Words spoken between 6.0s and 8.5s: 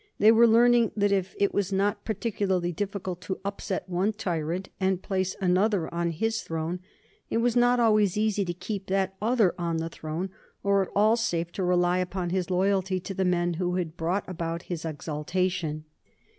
his throne, it was not always easy